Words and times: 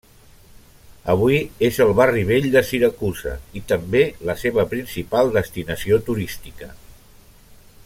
Avui 1.13 1.35
és 1.67 1.77
el 1.85 1.91
barri 1.99 2.23
vell 2.29 2.47
de 2.55 2.63
Siracusa 2.69 3.35
i 3.61 3.63
també 3.73 4.01
la 4.31 4.37
seva 4.45 4.67
principal 4.75 5.31
destinació 5.37 6.01
turística. 6.09 6.73